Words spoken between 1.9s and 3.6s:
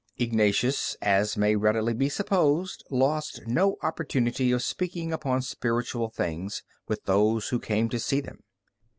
be supposed, lost